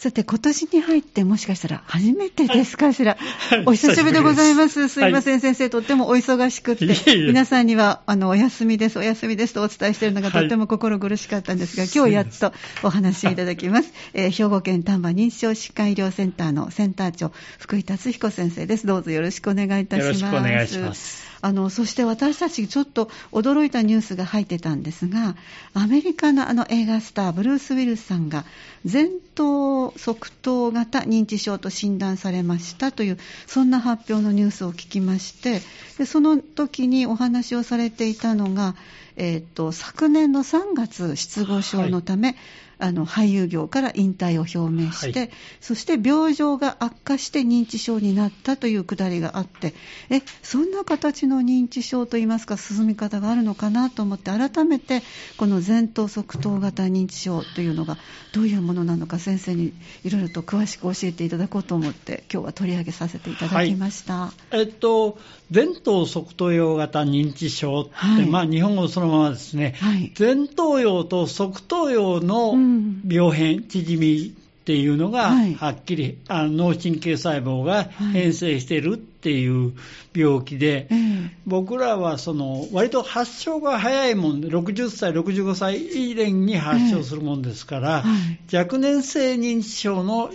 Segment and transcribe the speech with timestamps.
[0.00, 3.18] さて、今年に入ってもしかしたら初めてですかしら？
[3.18, 4.88] はいお久しぶりでございます。
[4.88, 5.68] すすいません、先生。
[5.68, 13.92] とってもお忙しくって、いえいえ皆さんには、あの、お休みです、お休みですとお伝えしているのがはいとっても心苦しかったんですが、今日やっとお話しいただきます。
[14.14, 18.86] えー兵庫県丹波認知症疾患医療センターのセンター長、福井達彦先生です。
[18.86, 20.20] どうぞよろしくお願いいたします。
[20.22, 21.28] よろしくお願いします。
[21.42, 25.36] あの、そして私たちちょっと驚いたニュースが入ってたんですが、
[25.74, 28.44] アメリカのあの映画スター、ブルース・ウィルスさんが、
[28.90, 35.62] 前頭側頭型認知症と診断されましたという、そんな発表のニュースを聞きまして、
[35.98, 38.74] でその時にお話をされていたのが、
[39.16, 42.36] えーと昨年の3月、失語症のため、
[42.80, 45.30] あの俳優業から引退を表明して、はい。
[45.60, 49.74] そして病状が悪化して認知症になったというくだりがあって、
[50.08, 55.02] え、そんな形の認知症といいますか、進み方があるのかなと思って、改めて
[55.36, 57.98] この前頭側頭型認知症というのが
[58.32, 64.32] どういうものなのか、先生にいろいろと詳しく教えていただこうと思って、今日は取り上げさせていただきました。
[64.52, 65.18] えっと、
[65.54, 68.24] 前頭側頭葉型認知症って、はい。
[68.24, 70.12] まあ日本語そのままですね、はい。
[70.18, 73.02] 前頭葉と側頭葉のうん。
[73.08, 75.54] 病変、縮みっていうのが、はい。
[75.54, 79.72] はっきり、あの脳神経細胞が変性しているっていう
[80.14, 81.30] 病気で、ええ。
[81.46, 88.04] 僕らはその割と発症が早いもんで、60歳、65歳以前に発症するもんですから、は
[88.50, 88.56] い。
[88.56, 90.30] 若年性認知症の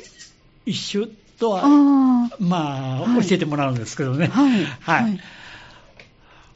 [0.66, 1.08] 一種
[1.40, 3.28] とは、あまあ、はい。
[3.28, 4.28] 教えてもらうんですけどね。
[4.28, 5.20] はい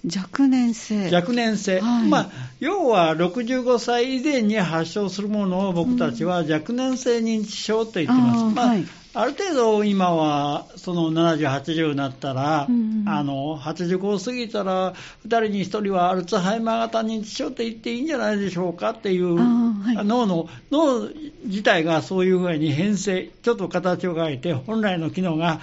[0.05, 1.09] 若年性。
[1.14, 2.08] 若年性、はい。
[2.08, 8.55] まあ、要は65歳以前に発症するものを僕たちは若年性認知症と言ってます。
[8.55, 8.86] まああーはい。
[9.11, 20.05] ある程度今はその70、80になったら、うんあの85過ぎたら2人に1人はアルツハイマー型認知症って言っていいんじゃないでしょうかっていう、はい。
[20.05, 21.09] 脳の脳
[21.44, 25.59] 自体がそういうふうに変性、ちょっと形を変えて本来の機能が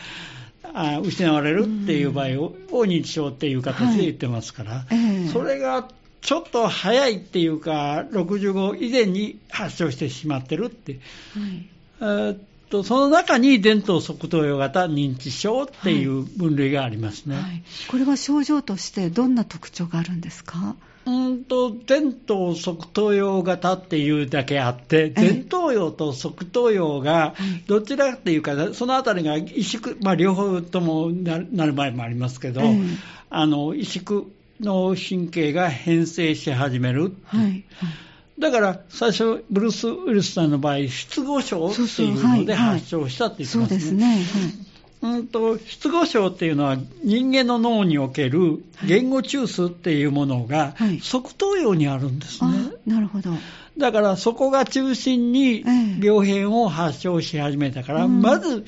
[0.79, 5.29] あ失われるっていう場合を,、認知症っていう形で言ってますから、ええ。
[5.29, 5.89] それが
[6.21, 10.99] ちょっと早いっていうか、65以前に発症してしまってるって、
[12.01, 12.37] はい。
[12.69, 17.37] とその中に前頭側頭葉型認知症っていう分類がありますね。
[17.37, 20.75] はい、これは症状としてどんな特徴があるんですか？
[21.07, 32.81] うーんと前頭側頭葉型っていうだけあって、ええ前頭葉と側頭葉がはいどちらっていうか、そのあたりが萎縮、まあ、両方ともななる場合もありますけど、ええ
[33.31, 34.27] あの萎縮
[34.61, 37.15] の神経が変性し始める。
[37.25, 37.65] はい、
[38.39, 43.79] だから最初、ブルース・ウィルスさんの場合、失語症っていうので発症したって言ってそうますね。
[43.79, 44.66] ですね。
[45.03, 51.01] うんと失語症っていうのは人間の脳における言語中枢っていうものがはい。
[51.01, 52.51] 側頭葉にあるんですね。
[52.87, 53.31] あなるほど。
[53.79, 55.65] だからそこが中心にえ
[56.01, 56.07] え。
[56.07, 58.23] 病変を発症し始めたから、うん。
[58.23, 58.65] まず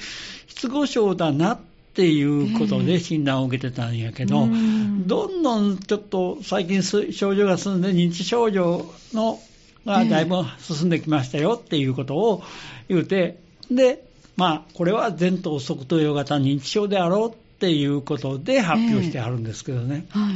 [0.46, 1.58] 失語症だなっ
[1.94, 2.84] ていうことええ。
[2.84, 5.06] で診断を受けてたんやけど、うん。
[5.08, 9.40] どんどんちょっと最近す症状が進んで認知症状の
[9.86, 12.42] がだいぶ進んできましたよっていうことを
[12.88, 13.38] 言うて、
[13.70, 14.04] で、
[14.38, 20.06] まあ、これは前頭側頭葉型認知症であろうっていうことで発表してあるんですけどね。
[20.10, 20.32] はい。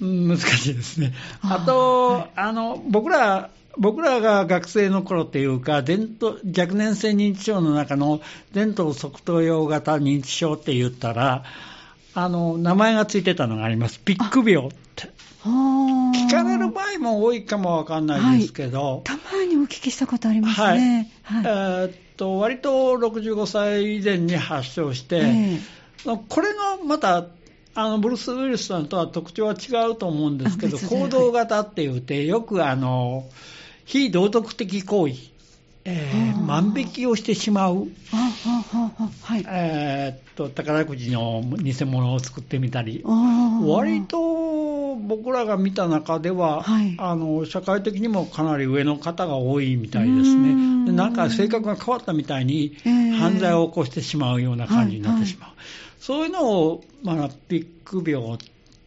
[0.00, 1.12] うん難しいですね。
[1.42, 8.22] あーあと、はいあの、僕ら、僕らが学生の頃っていうか、若年性認知症の中の
[8.54, 11.44] 前頭側頭葉型認知症って言ったら、
[12.14, 14.00] あの、名前がついてたのがあります。
[14.00, 15.10] ピック病って。
[16.34, 16.42] はあ。
[16.42, 21.10] 聞かれる場合も多いかもわかんないですけど、たまにお聞きしたことありますね。
[21.22, 21.44] はい。
[21.44, 25.60] えーっと、割と65歳以前に発症して、え
[26.04, 27.26] これのまた、
[27.74, 33.24] あのブルース・ウィルスさんとは特徴は違うと思うんですけど、行動型って言って、よくあの
[33.84, 35.14] 非道徳的行為、
[35.84, 38.16] えー万引きをしてしまう、え
[39.22, 39.44] はい。
[39.46, 44.27] えーっと宝くじの偽物を作ってみたり、割と
[45.08, 46.94] 僕らが見た中では、はい。
[46.98, 50.92] あの社会的にもかなり上の方が多いみたいですね。
[50.92, 55.50] なんか性格が変わったみたいにえー犯罪を起こしてしまうような感じになってしまう。
[55.50, 55.54] は
[55.98, 58.38] そういうのを、まあ、ピック病っ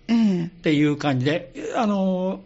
[0.08, 0.14] え。
[0.14, 2.42] えていう感じで、あの、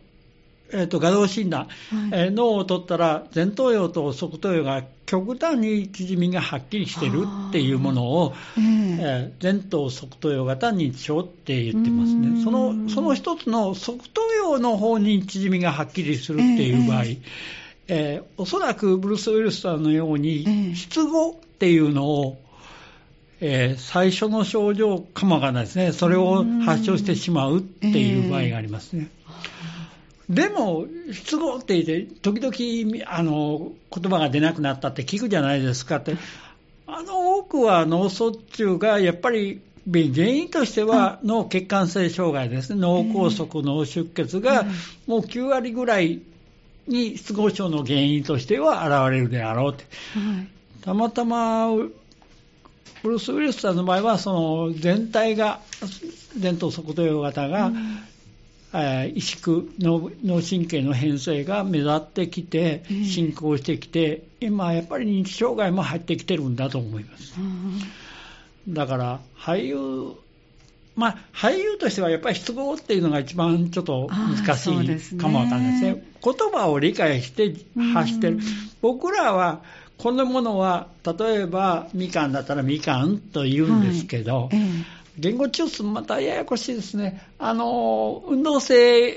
[0.74, 1.68] えっ、と、画像診断、
[2.12, 8.64] えー脳を取ったら前頭葉と側頭葉が極端に縮みがはっきりしてるっていうものを、ええ。
[8.64, 12.44] えー前頭側頭葉型認知症って言ってますね。
[12.44, 14.22] その、その一つの側頭
[14.56, 17.18] 葉の方に縮みがはっきりするっていう場合、ええ。
[17.88, 20.20] えーおそらくブルース・ウィルスさんのようええ。
[20.20, 22.42] に、失語っていうのを、
[23.40, 25.92] えー最初の症状かもわからないですね。
[25.92, 29.10] それを発症してしまうっていう場合がありますね。
[30.30, 36.18] でも、失語って言って、時々あの言葉が出なくなったって聞くじゃないですかって、
[36.88, 39.62] あの多くは脳卒中がやっぱり
[39.92, 44.66] 原因としては脳血管性障害ですね、脳梗塞、脳出血が
[45.06, 46.22] もう9割ぐらい
[46.88, 49.86] に失語症の原因としては現れるであろうって、
[50.82, 51.70] たまたま
[53.06, 55.60] ブルース・ウィルスさんの場合は、その全体が、
[56.42, 57.72] 前頭側頭葉型が、
[58.78, 67.36] えー、萎縮脳、脳神経の変性が目立ってきて、進行してきて、今、やっぱり認知障害も入ってきてるんだと思います。
[68.68, 70.16] だから、俳優、
[70.96, 76.06] まあ、俳優としてはやっぱり失語っていうのが一番ちょっと難しいかもわかんないですね。
[76.24, 77.56] 言葉を理解して
[77.94, 78.40] 発してる。
[78.82, 79.62] 僕らは
[79.98, 84.62] このものは、例えば、みかんだったらみかんと言うんですけど、はいええ、
[85.18, 87.22] 言語中枢またややこしいですね。
[87.40, 89.16] あの、運動性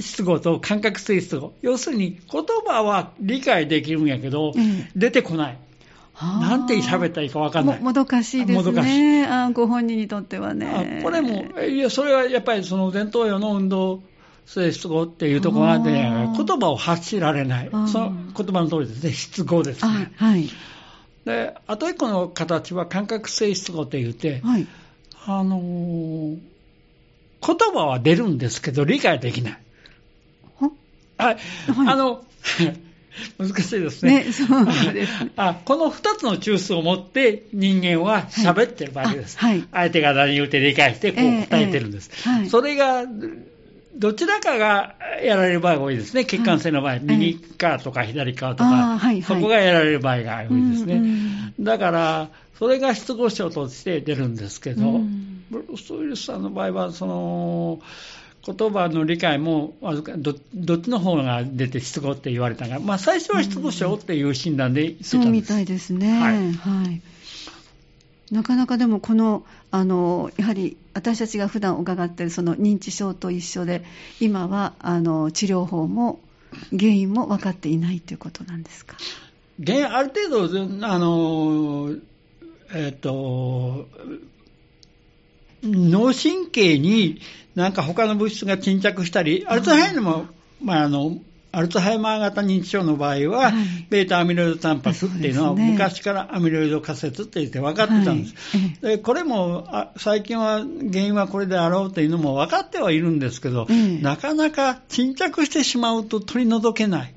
[0.00, 1.52] 失語と感覚性失語。
[1.62, 5.58] 要するに、言葉は理解できるんやけど、え、出てこない。
[6.20, 7.80] なんて喋ったらいいか分かんない。
[7.80, 8.54] もどかしいですね。
[8.56, 9.24] もどかしい。
[9.24, 11.00] あご本人にとってはね。
[11.02, 14.02] これも、いや、それはやっぱりその前頭葉の運動
[14.46, 17.70] 性失語っていうところがで、言葉を発しられない。
[17.70, 19.12] その言葉の通りですね。
[19.12, 20.12] 失語ですね。
[20.16, 20.48] はい。
[21.24, 24.66] で、あと一個の形は感覚性失語って言って、はい、
[25.26, 26.38] あのー、
[27.44, 29.58] 言葉は出るんですけど理解できない。
[31.18, 31.38] あ、はい、
[31.68, 32.24] あの、
[33.38, 34.24] 難しいですね。
[34.24, 35.30] ねそうですね。
[35.36, 42.10] あこの2つの中枢を持って人間は喋ってるわけです、はい、相手が何言うて理解してこう答えてるんです。
[42.12, 43.04] えーえーはい、それが
[43.94, 50.94] どちらかがやられる場合が多いですね、血管性の場合、はい、右側とか左側とか、はいはい、そこがやられる場合が多いですね。
[50.94, 51.04] うん
[51.58, 52.28] うん、だから、
[52.58, 57.80] それが失語症として出るんですけど、うん、ブルース・ウィルスさんの場合は、その、
[58.44, 66.20] 言葉の理解もどどっちの方が出て失語って言われたが、まあ、最初は失語症っていう診断でてたんです、そうみたいですね。
[66.20, 67.02] はい、はい
[68.32, 73.84] なかなかでもこのあのやはり私たちが普段伺っているその認知症と一緒で
[74.20, 76.18] 今はあの治療法も
[76.70, 78.96] 原因も分かっていないということなんですか？
[79.64, 81.94] 原因ある程度あの、
[82.74, 83.86] えっ、ー、と
[85.62, 87.20] 脳神経に
[87.54, 90.26] なんか他の物質が沈着したり、アルツハイマーも、
[90.62, 91.18] まあ、あの
[91.52, 93.52] アルツハイマー型認知症の場合は、はい、
[93.90, 98.34] ベータアミロイドタンパクっていうのは、昔からアミロイド仮説って言って分かってたんです。
[98.56, 103.66] はい、でこれも最近は原因はこれであろうというのも分かってはいるんですけど、
[104.00, 107.14] なかなか沈着してしまうと取り除けない。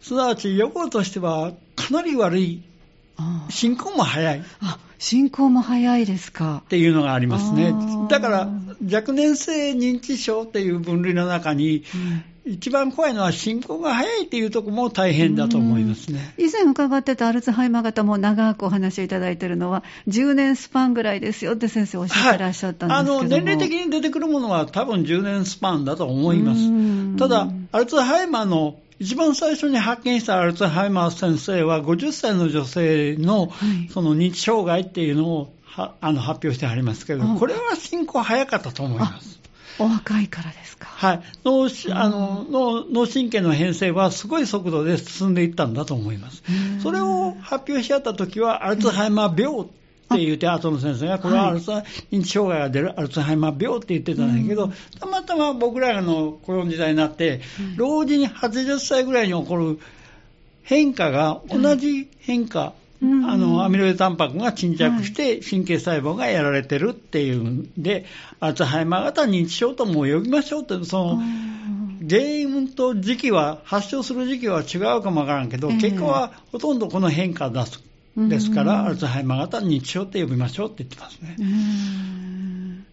[0.00, 2.62] すなわち予後としてはかなり悪い。
[3.50, 4.42] 進行も早い。
[4.60, 6.62] あ進行も早いですか。
[6.64, 7.74] っていうのがありますね。
[8.08, 8.48] だから、
[8.90, 11.84] 若年性認知症っていう分類の中に、
[12.46, 16.32] 一番怖いのは進行が早いっていうところも大変だと思いますね。
[16.38, 27.16] 以前伺ってたアルツハイマー型も長くお話をいただいているのは、10年スパンぐらいですよって先生おっしゃってらっしゃったんですけども、はい、あの年齢的に出てくるものは多分10年スパンだと思います。
[27.18, 33.52] ただ、アルツハイマーの一番最初に発見したアルツハイマー先生は、50歳の女性の
[33.90, 39.40] その認知障害っていうのをはあの発表してありますけど、これは進行早かったと思います。
[39.78, 40.86] お若いからですか。
[40.86, 41.20] はい。
[41.44, 46.42] 脳あの脳脳神経の変性はすごい速度で進んでいったんだと思います。
[46.82, 49.64] それを発表し合ったときは、アルツハイマー病っ
[50.08, 51.80] て言って、後の先生が、これはアルツ、は
[52.10, 57.40] い、認知障害が出るアルツハイマー病って言ってたんだけど、たまたま僕らのこの時代になって、
[57.76, 59.78] 老人80歳ぐらいに起こる
[60.62, 62.72] 変化が同じ変化、
[63.02, 68.06] あのアミロイドタンパクが沈着して神経細胞がやられてるっていうんで、
[68.40, 71.22] アルツハイマー型認知症とも呼びましょうって、その
[72.08, 77.82] 原因と時期は、発症する時期は違うかもわからんけど、結果はほとんどこの変化を出す。
[78.16, 81.36] ですから、アルツハイマー型認知症って呼びましょうって言ってますね。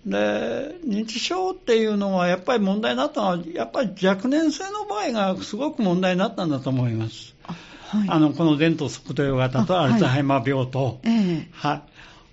[0.06, 7.36] で、認知症っていうのはやっぱり問題になったのは、やっぱり若年性の場合がすごく問題になったんだと思います。
[7.94, 11.00] はい、あのこの前頭側頭葉型とアルツハイマー病と。
[11.04, 11.84] はい、は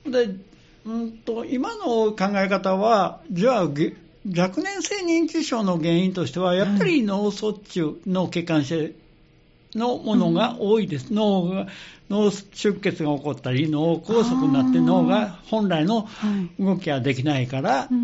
[0.07, 0.50] い、で
[0.87, 8.93] うんと今の考え方は、じゃあ、若年性認知症の原因としては、やっぱり脳卒中、脳血管性
[9.75, 11.09] のものが多いです。
[11.11, 11.67] うん、脳が
[12.09, 16.09] 脳出血が起こったり、脳梗塞になって脳が本来の
[16.59, 17.95] 動きができないから、はい、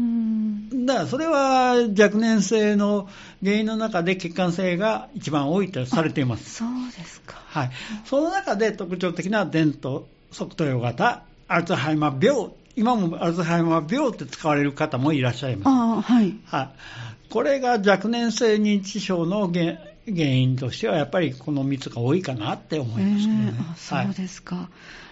[0.87, 3.09] だからそれは若年性の
[3.43, 6.55] 原因の中で血管性が一番多いとされています。
[6.55, 7.37] そうですか。
[7.47, 7.71] はい。
[8.05, 15.69] その中で特徴的な伝統側頭葉型、アルツハイマー病今もアルツハイマー病って使われる方もいらっしゃいます。
[15.69, 16.37] あはい。
[16.45, 16.69] はい、
[17.31, 23.55] これが若年性認知症の原原因としては、やっぱりこの3つが多いかなって思いますけどね。
[23.57, 24.69] えーあそうですか、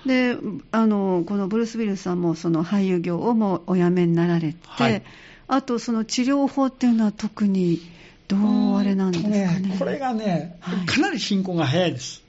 [0.07, 0.37] で
[0.71, 5.03] あのこのブルース・ウィルスさんもその俳優業をもうお辞めになられて、はい
[5.47, 7.81] あとその治療法っていうのは特に
[8.29, 9.61] どうあれなんですかね。
[9.63, 12.23] うんとこれがね、はいかなり進行が早いです。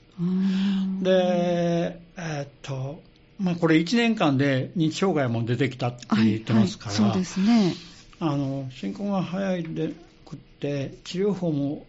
[1.02, 3.02] で、えーっと、
[3.38, 7.74] まあ、これ1年間で認知障害も出てきたって言ってますから、はいはいそうですね。
[8.18, 9.92] あの進行が早いで
[10.24, 11.84] くって、治療法も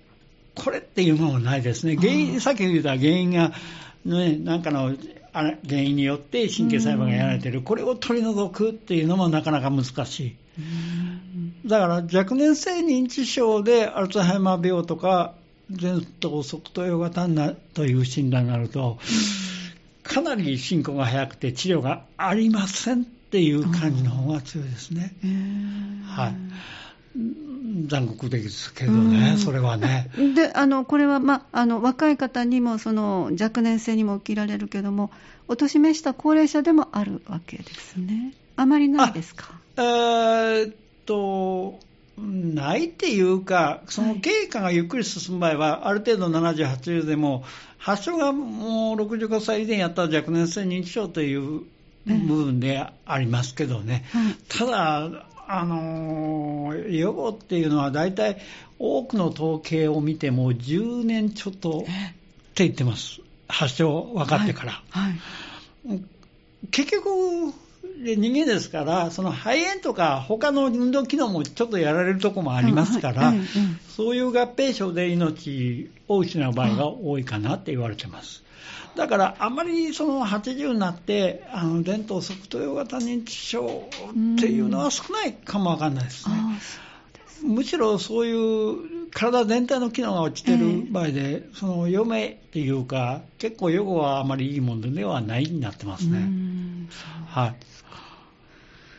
[0.55, 3.53] これっていうのもないですね、原あ因ーさっき言った原因が、
[4.05, 4.93] ね、なんかの
[5.33, 10.35] 原因によって神経細胞がやられてる、これを取り除くっていうのもなかなか難しい。
[11.67, 15.33] だから若年性認知症でアルツハイマー病とか
[15.69, 18.97] 前頭側頭葉型なるという診断になると、
[20.01, 25.13] かなり進行が早くて治療がありませんっていう感じの方が強いですね。
[26.05, 26.35] はい
[27.87, 30.09] 残酷ですけどね、うんそれはね。
[30.35, 35.11] であのこれは、ま、あの若い方にもその若年性にも起きられるけども
[35.47, 40.73] お年めした高齢者でもあるわけですねあまりないですかえー
[41.07, 41.79] と、
[42.17, 47.43] ないっていうか、その経過がゆっくり進む場合は、ある程度70、80でも、
[47.77, 51.61] 発症がもう65歳以前やったら若年性認知症という
[52.05, 54.05] 部分でありますけどね。
[54.11, 58.37] はいただ、あのー予後っていうのは大体
[58.79, 61.83] 多くの統計を見ても10年ちょっとっ
[62.55, 63.21] て言ってます。
[63.47, 64.81] 発症分かってから。
[64.89, 65.13] はい
[66.71, 67.53] 結局、
[68.03, 73.45] で人間ですから、その肺炎とか他の運動機能もちょっとやられるところもありますから、はいはいえええ
[73.83, 78.43] えそういう合併症で命を失う場合が多いかなって言われてます。
[78.95, 86.35] だから、あまりその80になって、あの伝統側頭葉型認知症っていうのは少ないかもわかんないですね。
[87.43, 96.19] むしろそういう体全体の機能が落ちてる場合で、その余命っていうか、結構予後はあまりいいものではないになってますうーね。
[96.19, 96.89] ん
[97.27, 97.55] はい。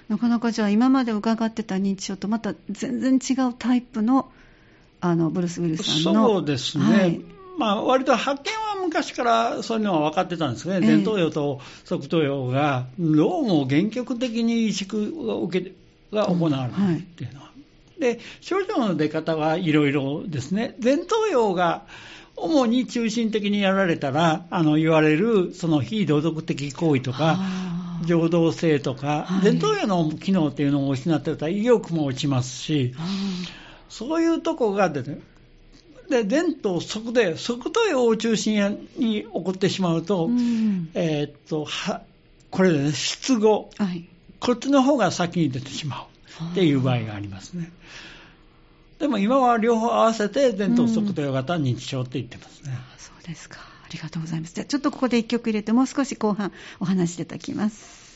[0.09, 4.31] なかなかじゃあ今まで伺ってた認知症とまた全然違うタイプの
[5.01, 7.21] あのブルース・ウィルスさんのそうですね、はい。
[7.57, 15.73] まあ割と発見は昔からそういうのは分かってたんですね、ええ前頭葉と側頭葉がどうも原曲的に萎縮を受け
[16.13, 17.49] が行われるっていうのは。
[18.01, 21.83] で症状の出方はいろいろですね、前頭葉が
[22.37, 27.39] 主に中心的にやられたら、あの言われるその非道徳的行為とか、
[28.01, 33.07] あー情動性とか、はい前頭葉の機能っていうのを失ってたら意欲も落ちますし、あ
[33.89, 35.19] そういうとこが出て
[36.09, 42.03] で、前頭側で、側頭葉を中心に起こってしまうと、ーうんえーっと、は、
[42.51, 43.71] これでね、失語。
[43.77, 44.09] はい
[44.41, 46.07] こっちの方が先に出てしま
[46.41, 47.71] うっていう場合がありますね。
[48.99, 52.77] でも今は両方合わせて前頭側頭葉型認知症って言ってますね。
[52.97, 53.68] そうですか。
[53.89, 54.55] ありがとうございます。
[54.55, 58.09] じゃあちょっとここで一曲入れて、もう少し後半お話しいただきます。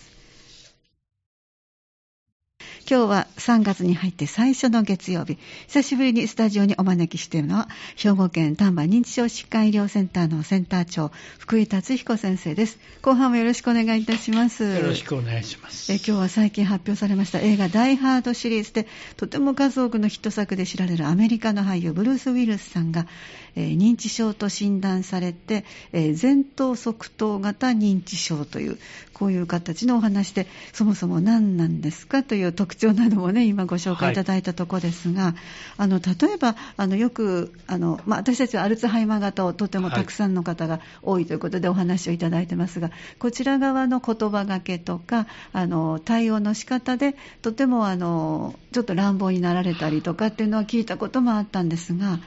[2.88, 5.38] 今日は3月に入って最初の月曜日。
[5.68, 12.78] 久しぶりにスタジオにお招きしているのは、兵庫県丹波認知症疾患医療センターのセンター長、福井達彦先生です。
[13.00, 14.64] 後半もよろしくお願いいたします。
[14.64, 15.92] よろしくお願いします。
[15.92, 18.86] え今日は最近発表されました映画「ダイ・ハード」シリーズで
[19.16, 23.06] とても数多くのヒット作で知られるアメリカの俳優ブルース・ウィルスさんが、
[23.51, 28.78] えー認知症と診断されて、えー前頭側頭型認知症という
[29.12, 35.34] こういう形のお話でそもそも何なんですかという特徴などもね今ご紹介いただいたところですが、
[35.76, 52.18] あの例えばあのよくあの、まあ、私たちはアルツハイマー型をとてもたくさんの方が多いということでお話をいただいてますが、こちら側の言葉がけとかあの対応の仕方でとてもあのちょっと乱暴になられたりとかっていうのは聞いたこともあったんですが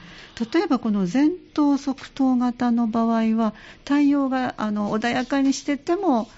[0.52, 3.54] 例えばこの前頭側頭型の場合は
[3.86, 6.28] 対応があの穏やかにしてても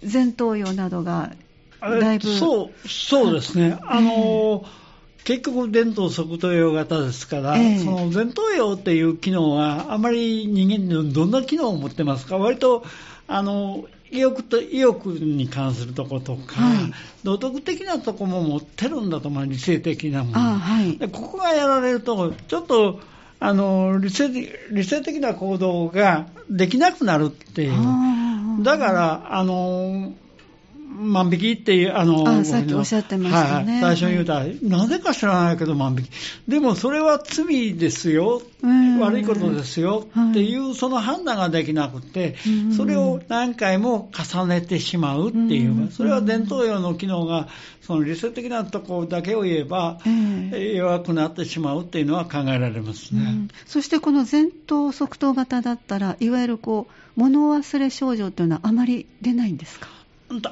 [0.00, 1.32] 前頭葉などが
[1.80, 3.76] だいぶそう、そうですね。
[3.82, 4.64] あの、
[5.24, 12.84] 結局、前頭側頭葉型ですから、ええその前頭葉っていう機能は、あまり人間にどんな機能を持ってますか、割と、
[13.26, 16.92] あの、意欲と意欲に関するとことか、はい
[17.24, 20.38] 道徳的なとこも持ってるんだと思う、理性的なもの。
[20.38, 23.00] はいでここがやられると、ちょっと、
[23.46, 28.62] あの理性的理性的な行動ができなくなるっていう。
[28.62, 30.14] だから、あの
[30.86, 33.82] 万引きっていう、あの、あさっきおっしゃってましたね。
[33.82, 36.10] はい、最初に言うたら、なぜか知らないけど万引き。
[36.48, 39.00] でもそれは罪ですよ、うん。
[39.00, 40.06] 悪いことですよ。
[40.12, 40.30] はい。
[40.30, 45.88] っていう、その判断ができなくてうん、それを何回も重ねてしまうっていうう、ん。
[45.90, 47.48] それは伝統用の機能が、
[47.82, 50.74] その理性的なところだけを言えば、ええ。
[50.76, 53.20] 弱くなってしまうっていうのは考えられますね。
[53.22, 53.48] うん。
[53.66, 59.88] そしてこの前頭側頭型だったら、いわゆるこう物忘れ症状というのはあまり出ないんですか？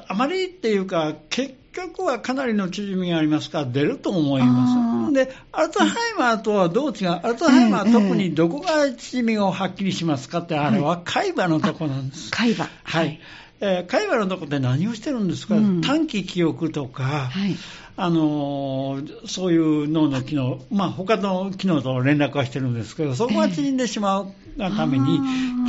[0.07, 5.13] あまりっていうか、結局はかなりの縮みがありますから、出ると思います。
[5.13, 12.31] で、アルツハイマーとはどう違う、アルツハイマーはええ特にどこが縮みがはっきりしますかって、あれは海馬のとこなんです。
[12.31, 12.69] 海馬。
[12.83, 13.19] はい。
[13.59, 17.55] えー海馬のとこって何をしてるんですか、うん短期記憶とか、はい。
[17.95, 25.21] あのーそういう脳の機能、まあ他の機能と連絡はしてるんですけど、そこが縮んでしまうがために、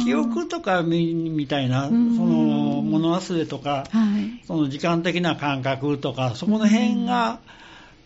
[0.05, 2.17] 記憶とかみみたいな、そうん。
[2.17, 4.47] の物忘れとか、はい。
[4.47, 7.41] その時間的な感覚とか、そこの辺が、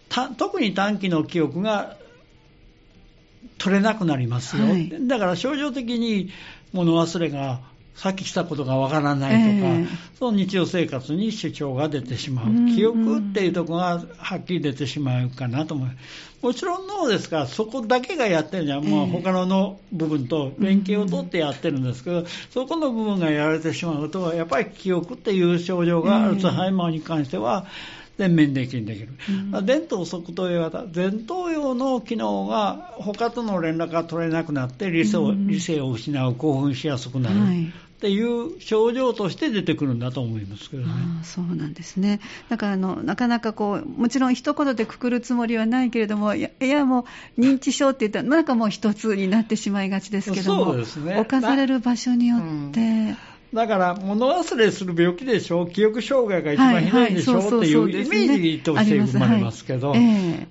[0.09, 1.97] た特に短期の記憶が
[3.59, 4.91] 取れなくなりますよ、はい。
[5.07, 6.31] だから症状的に
[6.73, 7.61] 物忘れが、
[7.99, 9.87] さっきしたことがわからないとか、ええ。
[10.21, 15.99] その日常生活に支障が出てしまう、うん記憶っていうところがはっきり出てしまうかなと思います。
[16.41, 27.67] もちろん脳ですから、そこだけがやってるじゃん、もうええ他の脳部分と連携を取ってやってるんですけど、そこの部分がやられてしまうと、やっぱり記憶っていう症状が、ええアルツハイマーに関しては、
[28.19, 29.09] 全面的にできる。
[29.53, 29.67] うん。
[29.67, 35.47] 伝統側頭葉型、前頭葉の機能が他との連絡が取れなくなって理性を,、うん。
[35.47, 37.41] 理性を失う、興奮しやすくなる。
[37.41, 40.89] はいっていう症状として出てくるんだと思いますけどね。
[40.89, 42.21] ああそうなんですね。
[42.49, 51.17] だからあのなかなかこうもちろん一言でくくるつもりはないけれども、いやいやもう認知症って言ったらなんかもう一つになってしまいがちですけども、そうですね。
[51.19, 52.41] 侵される場所によっ
[52.71, 53.17] て、
[53.53, 59.95] だから、物忘れする病気でしょ、記憶障害が一番ひどいでしょっていそうイメージとして生まれますけど、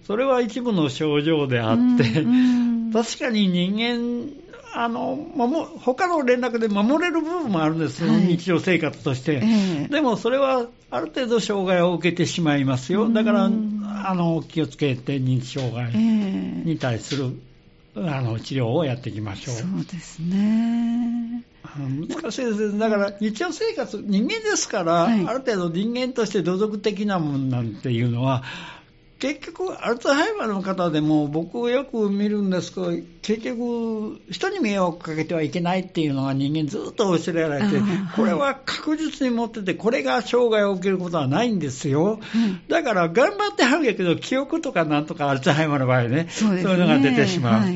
[0.06, 2.92] それは一部の症状であって、うんうん。
[2.92, 4.32] 確かに人間、
[4.74, 9.42] あの守他の連絡で守れる部分もあるんですよ、はい日常生活として。
[9.44, 13.10] ええでもそれはある程度障害を受けてしまいますよ。
[13.10, 15.98] だから、うんあの気をつけて認知障害ええ
[16.64, 17.32] に対する、
[17.96, 19.56] あの治療をやっていきましょう。
[19.56, 21.44] そうですね。
[21.78, 22.80] 難しいですね。
[22.80, 28.44] だから日常生活、人間ですから、はいある程度人間として土俗的なものなんていうのは、
[29.20, 32.92] 結局、アルツハイマーの方でも、僕よく見るんですけど、
[33.24, 37.82] 結局、人に迷惑かけてはいけないっていうのが人間ずっと教えられて
[38.16, 42.20] これは確実に持ってて、これが障害を受けることはないんですよ。
[42.68, 47.70] だから、頑張ってはるけど、記憶とかなんとかアルツハイマーの場合ね、そういうのが出てしまう。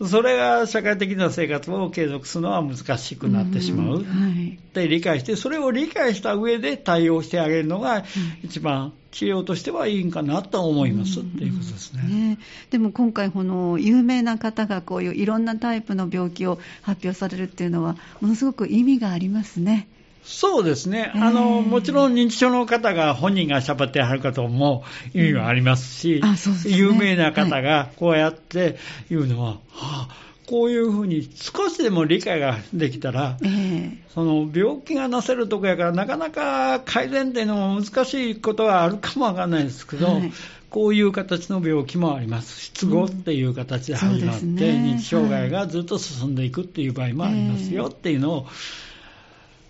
[0.00, 4.02] はいそれが社会的な生活を継続するのは難しくなってしまう。
[4.02, 8.04] んはいって理解して、それを理解した上で対応してあげるのが、
[8.42, 12.02] 一番治療としてはいいんかなと思いますっていうことですね。
[12.02, 12.38] ね
[12.70, 19.88] でも今回、この有名な方がこういういろんなタイプの病気を発表されるっていうのは、ものすごく意味がありますね。
[20.24, 21.12] そうですね。
[21.14, 26.76] えーあの、もちろん認知症の方が本人が喋ってはることも意味はありますし、うですね。
[26.76, 28.78] 有名な方がこうやって
[29.08, 30.08] 言うのは、はあ
[30.50, 33.98] こういうふうに少しでも理解ができたら、ええ。
[34.12, 40.32] その病気がなせるとこやから、なかなか改善っていうのも難しいことはあるかもわかんないですけど、はい。
[40.68, 42.60] こういう形の病気もあります。
[42.62, 44.54] 失語っていう形で始まって、うん。
[44.56, 44.64] ね。
[44.96, 48.46] 認知障害がずっと進んでいくっていう場合もありますよっていうのを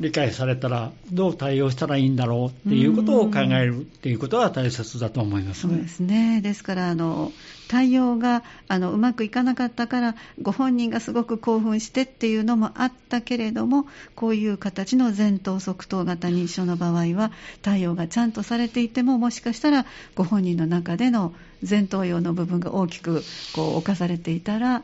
[0.01, 5.89] 理解されたら、どう対応したらいいんだろうっていうことを考えるっていうことは大切だと思いますねそうで。
[5.89, 6.41] すね。
[6.41, 7.33] ですから、あの、
[7.69, 19.85] 対応が、あの、うまくいかなかったから、ご本人がすごく興奮してっていうのもあったけれども、こういう形の前頭側頭型認知症の場合は、対応がちゃんとされていても、もしかしたら、
[20.15, 21.35] ご本人の中での
[21.69, 23.23] 前頭葉の部分が大きく、
[23.55, 24.83] こう、侵されていたら、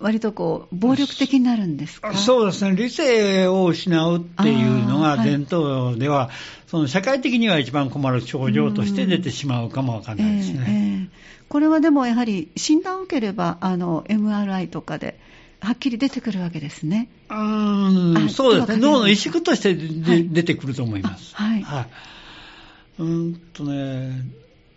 [0.00, 2.14] 割とこう、暴力的になるんですか？
[2.14, 6.30] そうですね、理性を失うっていうのがあーはい前頭では、
[6.66, 10.64] その社会的には一番困る症状として出てしまうかもわかんないですね。
[10.66, 15.18] ええええこれはでもやはり診断を受ければあの MRI とかで
[15.60, 17.08] はっきり出てくるわけですね。
[17.28, 21.34] うーんあそうですね、脳の萎縮としてで、はい出てくると思います。
[21.36, 21.86] あはいはい。
[23.00, 24.22] うーんとね、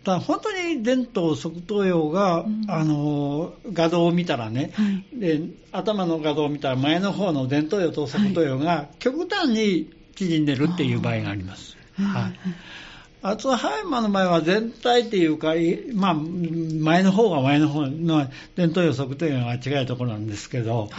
[0.04, 4.82] だ本当に前頭側頭葉が、うんあの画像を見たらね、は
[5.14, 5.40] いで、
[5.72, 11.76] 頭の画像を見たら前の方の前頭葉と側頭葉が極端に縮んでるっていう場合があります。
[11.96, 12.38] はい。
[13.22, 20.90] アルツハイマーの場合は全体っていうか、いまあ、前の方が前の方の前頭葉、側頭葉が違いところなんですけど、はい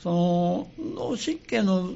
[0.00, 1.90] その脳神経の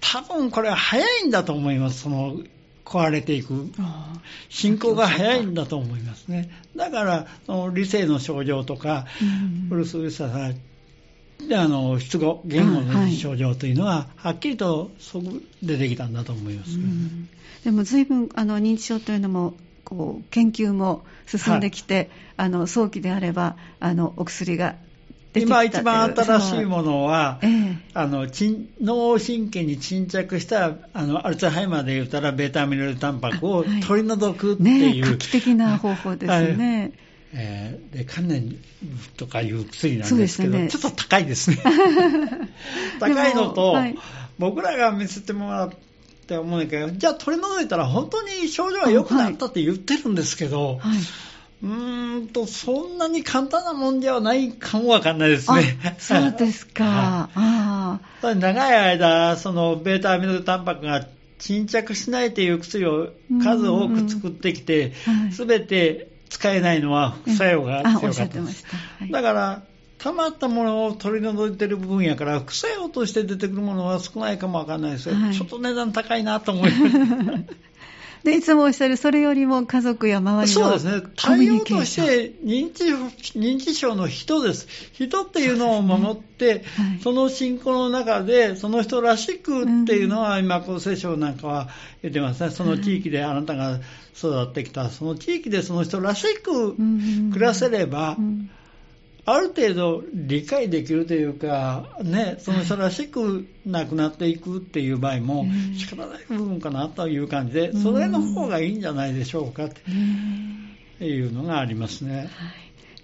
[0.00, 2.02] 多分これは早いんだと思います。
[2.02, 2.36] その
[2.84, 3.70] 壊れていく。
[4.48, 6.50] 進行が早いんだと思いますね。
[6.76, 7.26] だから、
[7.72, 9.06] 理性の症状とか、
[9.68, 10.56] ブルース・ウィルサさん
[11.48, 14.90] であの失語、言語の症状というのは、はっきりと
[15.62, 16.84] 出てきたんだと思います、ね、
[17.64, 24.76] でも随分あの認知症というのもこう研究も進んできて、はい、あの早期であればあのお薬が
[25.34, 28.26] 今一番新しいものは、ええ、あの
[28.80, 36.92] 脳神経に沈着したあのアルツハイマーで言ったらベータアミロイドタンパクを取り除くっていう、ね、画期的な方法ですね。
[37.36, 38.56] えー、で観念
[39.16, 41.58] とかいう薬なんですけど、ね、ちょっと高いですね。
[43.00, 43.96] 高いのと、はい、
[44.38, 45.70] 僕らが見せてもらっ
[46.28, 50.98] て思うんだけど、じゃあ取り除いたら本当に症状が良くなったって言ってるんですけど、はい、
[51.64, 55.78] うーんと、そんなに簡単なもんではないかもわかんないですね。
[55.98, 57.30] そうですか。
[57.34, 61.06] あ長い間、そのベータアミロイドタンパクが
[61.38, 63.08] 沈着しないという薬を
[63.42, 64.92] 数多く作ってきて、
[65.32, 68.64] すべ、て使えないのは副作用が強かったです。
[68.98, 69.62] はい、だから、
[69.98, 76.96] 溜まったものを取り除いてる部分やから、副作用として出てくるものは少ないかもわかんないですよ、はい、ちょっと値段高いなと思います。
[78.24, 82.84] でいつもおっしゃる、それよりも家族や周りのそうですね、対応として認知
[83.38, 86.88] 認知症の人です、人っていうのを守って、そ、ね。
[86.88, 91.68] はい、その信仰の中で、その人らしくっていうのは、うん、今、厚生省なんかは
[92.00, 93.80] 言ってますね、その地域であなたが
[94.16, 98.50] 育ってきた、その地域でその人らしく暮らせれば、うんうん
[99.26, 109.68] ある程度理解できるというか、ね、その人らしくなくなっていくっていう場合も仕方ない部分かなという感じで、それの方がいいんじゃないでしょうかっ
[110.98, 112.18] ていうのがありますね。
[112.18, 112.28] はい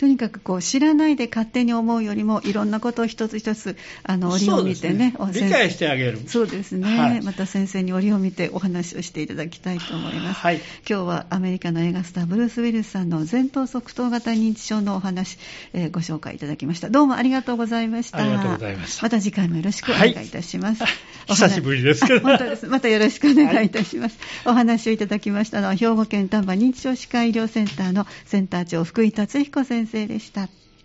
[0.01, 6.19] とにかくこう知らないで勝手に思うよりもいろんなことを一つ一つあの折を見てね、ね、理解してあげる。
[6.27, 10.57] そうですね、はい、また先生に折を見てお話をしていただきたいと思います、はい、
[10.89, 15.37] 今日はアメリカの映画スターブルース・ウィルスさんの前頭側頭型認知症のお話、
[15.75, 16.89] えー、ご紹介いただきました。
[16.89, 18.21] どうもありがとうございました。
[18.21, 19.03] ありがとうございました。
[19.03, 20.93] また次回もよろしくお願いいたします、はい、
[21.29, 22.21] 久しぶりですけど。
[22.27, 22.67] 本当です。
[22.69, 30.49] またよろしくお願いいたします、お話をいただきましたのは兵庫県丹波認知症歯科医療センターのセンター長福井達彦先生でした。